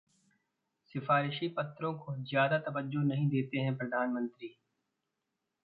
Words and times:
सिफारिशी 0.95 1.47
पत्रों 1.47 1.93
को 1.93 2.15
ज्यादा 2.23 2.57
तवज्जो 2.57 3.01
नहीं 3.01 3.27
देते 3.29 3.59
हैं 3.59 3.77
प्रधानमंत्री 3.77 4.55